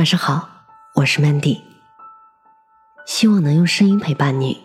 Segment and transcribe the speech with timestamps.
[0.00, 0.48] 晚上好，
[0.94, 1.60] 我是 Mandy，
[3.04, 4.64] 希望能用声音陪伴你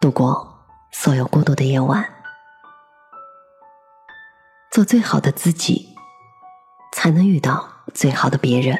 [0.00, 2.04] 度过所有孤独的夜晚。
[4.72, 5.94] 做最好的自己，
[6.92, 8.76] 才能遇到最好的别人。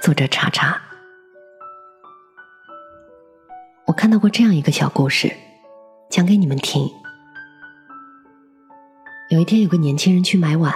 [0.00, 0.80] 作者查查，
[3.84, 5.36] 我看到过这样一个小故事，
[6.08, 6.90] 讲给你们听。
[9.28, 10.74] 有一天，有个年轻人去买碗，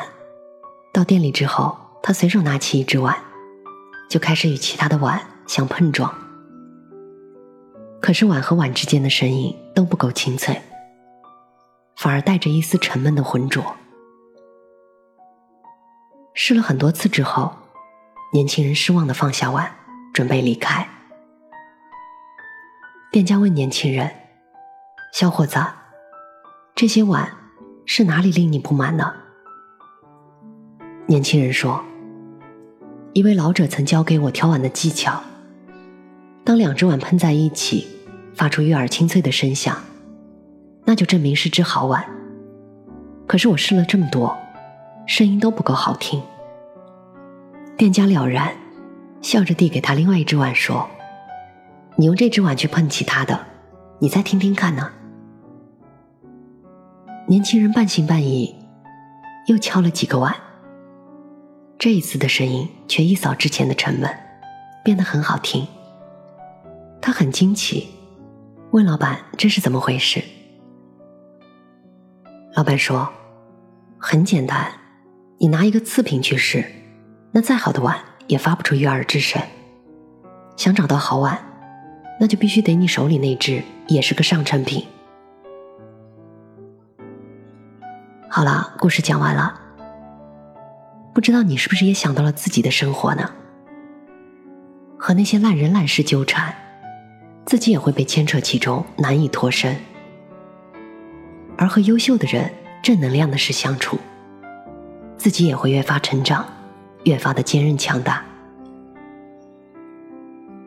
[0.92, 3.31] 到店里之后，他随手拿起一只碗。
[4.12, 6.14] 就开始与其他的碗相碰撞，
[7.98, 10.60] 可是碗和碗之间的声音都不够清脆，
[11.96, 13.64] 反而带着一丝沉闷的浑浊。
[16.34, 17.56] 试了很多次之后，
[18.34, 19.74] 年轻人失望的放下碗，
[20.12, 20.86] 准备离开。
[23.10, 24.10] 店家问年轻人
[25.14, 25.58] ：“小伙子，
[26.74, 27.34] 这些碗
[27.86, 29.14] 是哪里令你不满呢？”
[31.08, 31.82] 年轻人说。
[33.14, 35.22] 一位老者曾教给我挑碗的技巧。
[36.44, 37.86] 当两只碗碰在一起，
[38.34, 39.76] 发出悦耳清脆的声响，
[40.86, 42.04] 那就证明是只好碗。
[43.26, 44.34] 可是我试了这么多，
[45.06, 46.22] 声音都不够好听。
[47.76, 48.54] 店家了然，
[49.20, 50.88] 笑着递给他另外一只碗，说
[51.96, 53.38] ：“你用这只碗去碰其他的，
[53.98, 54.90] 你再听听看呢。”
[57.28, 58.54] 年轻人半信半疑，
[59.48, 60.34] 又敲了几个碗。
[61.82, 64.08] 这一次的声音却一扫之前的沉闷，
[64.84, 65.66] 变得很好听。
[67.00, 67.88] 他很惊奇，
[68.70, 70.22] 问老板：“这是怎么回事？”
[72.54, 73.12] 老板说
[73.98, 74.72] ：“很简单，
[75.38, 76.64] 你拿一个次品去试，
[77.32, 77.98] 那再好的碗
[78.28, 79.42] 也发不出悦耳之声。
[80.56, 81.36] 想找到好碗，
[82.20, 84.86] 那就必须得你手里那只也是个上乘品。”
[88.30, 89.58] 好了，故事讲完了。
[91.14, 93.30] 不知道你是不是也想到了自己的生活呢？
[94.98, 96.54] 和那些烂人烂事纠缠，
[97.44, 99.74] 自己也会被牵扯其中，难以脱身；
[101.58, 102.50] 而和优秀的人、
[102.82, 103.98] 正能量的事相处，
[105.18, 106.46] 自己也会越发成长，
[107.04, 108.24] 越发的坚韧强大。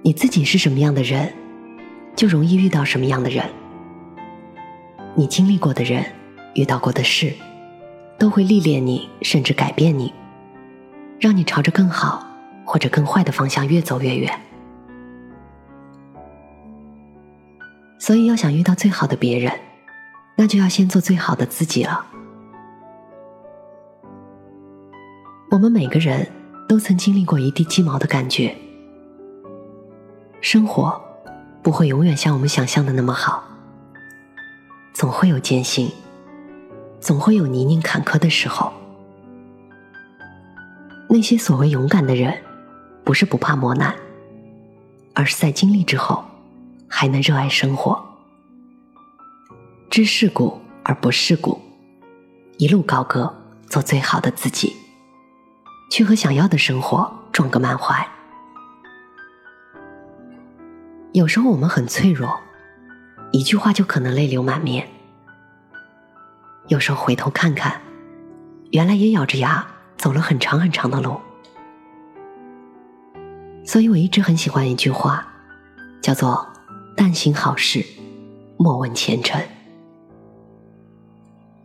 [0.03, 1.34] 你自己是什么样的人，
[2.16, 3.44] 就容易遇到什么样的人。
[5.16, 6.06] 你经历过的人、
[6.53, 7.34] 遇到过的事，
[8.19, 10.14] 都会历练你，甚至改变你。
[11.20, 12.26] 让你朝着更好
[12.66, 14.40] 或者更坏的方向越走越远。
[17.98, 19.52] 所以，要想遇到最好的别人，
[20.36, 22.06] 那就要先做最好的自己了。
[25.50, 26.28] 我们每个人
[26.68, 28.56] 都曾经历过一地鸡毛的感觉，
[30.42, 31.02] 生活
[31.64, 33.44] 不会永远像我们想象的那么好，
[34.94, 35.90] 总会有艰辛，
[37.00, 38.72] 总会有泥泞坎坷的时候。
[41.16, 42.44] 那些所谓勇敢的人，
[43.06, 43.96] 不是不怕磨难，
[45.14, 46.26] 而是在经历之后，
[46.90, 48.06] 还能热爱生活，
[49.90, 51.62] 知世故而不世故，
[52.58, 53.34] 一路高歌，
[53.70, 54.75] 做最好的自己，
[55.90, 58.06] 去和想要的生活撞个满怀。
[61.14, 62.38] 有时候我们很脆弱，
[63.31, 64.86] 一句话就可能泪流满面。
[66.68, 67.80] 有时候回头看看，
[68.72, 69.66] 原来也咬着牙。
[70.06, 71.20] 走了很长很长的路，
[73.66, 75.28] 所以我一直很喜欢一句话，
[76.00, 76.48] 叫做
[76.96, 77.84] “但行好事，
[78.56, 79.42] 莫问前程”。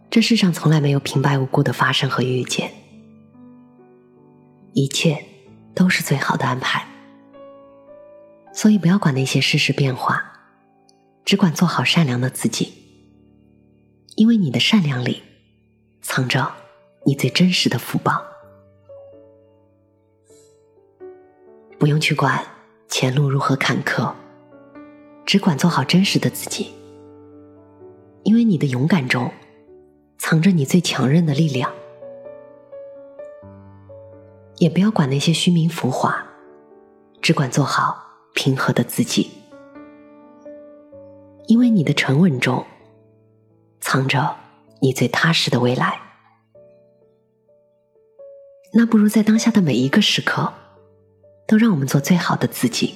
[0.09, 2.73] 这世上从来没有平白无故的发生和遇见，
[4.73, 5.23] 一切
[5.75, 6.89] 都是最好的安排。
[8.55, 10.25] 所以不要管那些世事变化，
[11.27, 12.73] 只管做好善良的自己，
[14.17, 15.23] 因为你的善良里
[16.01, 16.51] 藏着
[17.05, 18.30] 你最真实的福报。
[21.81, 22.45] 不用去管
[22.89, 24.13] 前路如何坎坷，
[25.25, 26.75] 只管做好真实的自己。
[28.23, 29.33] 因为你的勇敢中，
[30.19, 31.73] 藏着你最强韧的力量。
[34.59, 36.23] 也不要管那些虚名浮华，
[37.23, 37.97] 只管做好
[38.35, 39.31] 平和的自己。
[41.47, 42.67] 因为你的沉稳中，
[43.81, 44.37] 藏着
[44.83, 45.99] 你最踏实的未来。
[48.75, 50.53] 那不如在当下的每一个时刻。
[51.51, 52.95] 都让我们做最好的自己。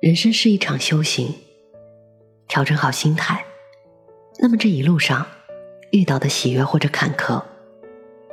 [0.00, 1.34] 人生是一场修行，
[2.48, 3.44] 调整好心态，
[4.38, 5.26] 那么这一路上
[5.92, 7.44] 遇到的喜悦或者坎坷，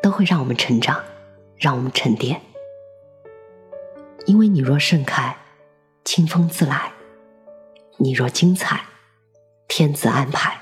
[0.01, 1.03] 都会让我们成长，
[1.57, 2.39] 让我们沉淀。
[4.25, 5.35] 因为你若盛开，
[6.05, 6.93] 清风自来；
[7.97, 8.85] 你若精彩，
[9.67, 10.57] 天自安排。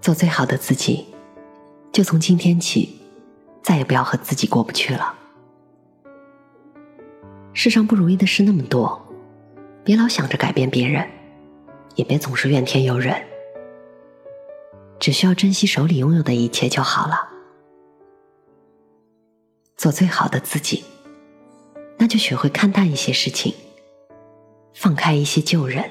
[0.00, 1.08] 做最好的自己。
[1.92, 3.00] 就从今天起，
[3.62, 5.14] 再也不要和自己过不去了。
[7.52, 9.00] 世上不如意的事那么多，
[9.84, 11.08] 别老想着改变别人，
[11.96, 13.20] 也别总是怨天尤人，
[15.00, 17.28] 只需要珍惜手里拥有的一切就好了。
[19.76, 20.84] 做最好的自己，
[21.98, 23.52] 那就学会看淡一些事情，
[24.74, 25.90] 放开一些旧人。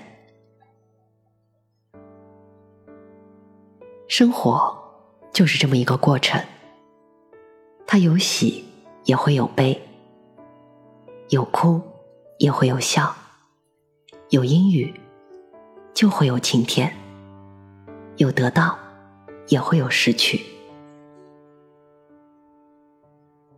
[4.07, 4.79] 生活
[5.39, 6.44] 就是这么一个过程，
[7.88, 8.65] 它有喜
[9.06, 9.81] 也会有悲。
[11.30, 11.81] 有哭，
[12.39, 13.15] 也会有笑；
[14.31, 15.00] 有阴雨，
[15.94, 16.89] 就会有晴天；
[18.18, 18.77] 有得到，
[19.47, 20.41] 也会有失去。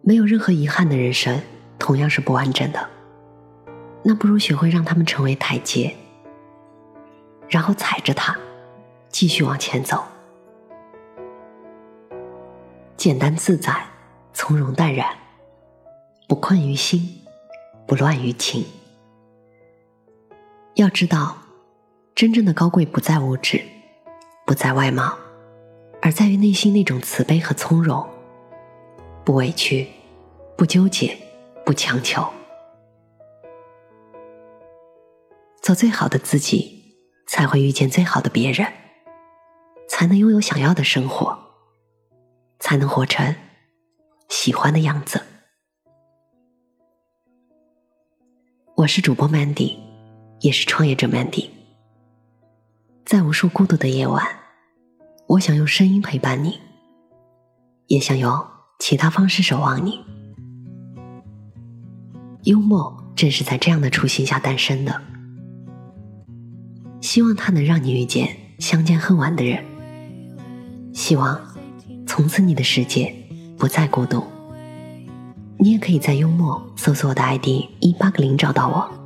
[0.04, 1.42] 没有任何遗憾的人生，
[1.80, 2.88] 同样是不完整的。
[4.04, 5.96] 那不如学会让他们成为台阶，
[7.50, 8.38] 然后踩着它，
[9.10, 10.04] 继续往前走。
[13.02, 13.84] 简单自在，
[14.32, 15.08] 从容淡然，
[16.28, 17.20] 不困于心。
[17.88, 18.64] 不乱于情。
[20.76, 21.36] 要知道，
[22.14, 23.60] 真正的高贵不在物质，
[24.46, 25.18] 不在外貌，
[26.00, 28.08] 而在于内心那种慈悲和从容。
[29.26, 29.88] 不委屈，
[30.56, 31.18] 不纠结，
[31.66, 32.24] 不强求，
[35.60, 38.72] 做最好的自己，才会遇见最好的别人，
[39.90, 41.51] 才能拥有想要的生活，
[42.72, 43.36] 才能活成
[44.30, 45.22] 喜欢的样子。
[48.78, 49.76] 我是主播 Mandy，
[50.40, 51.50] 也是创业者 Mandy。
[53.06, 54.26] 在无数孤独的夜晚，
[55.28, 56.62] 我想用声音陪伴你，
[57.88, 58.42] 也想用
[58.80, 60.00] 其他方式守望你。
[62.44, 65.02] 幽默正是在这样的初心下诞生的，
[67.02, 69.62] 希望它能让你遇见相见恨晚的人，
[70.94, 71.51] 希望
[72.14, 73.16] 从此你的世界
[73.58, 74.22] 不再孤独。
[75.58, 77.48] 你也可以在幽默搜索我的 ID
[77.80, 79.02] 一八个零找到我。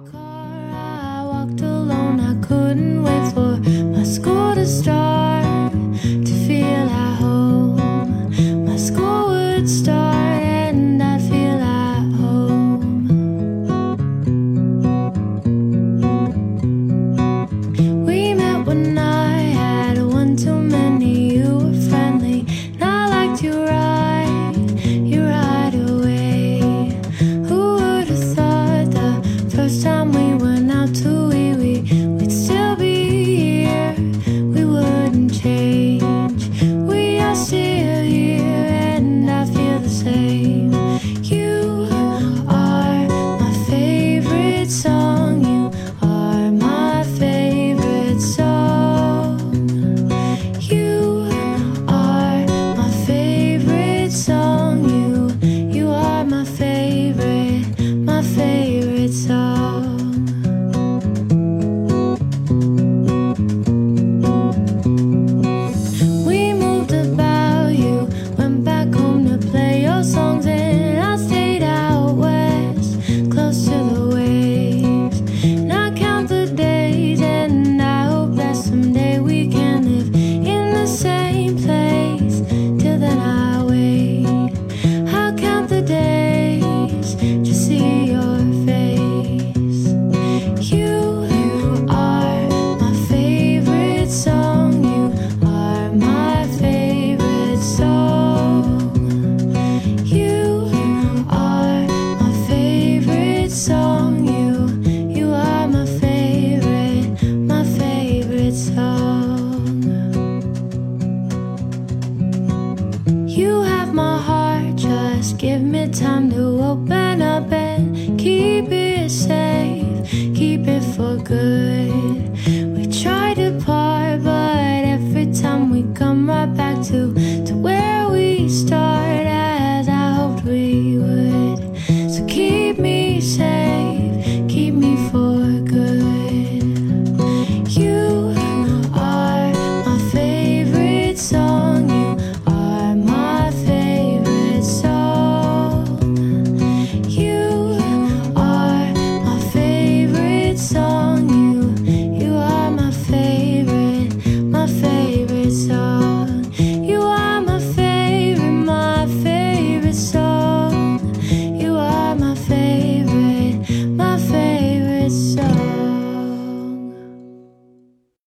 [113.35, 120.09] You have my heart, just give me time to open up and keep it safe,
[120.09, 121.64] keep it for good.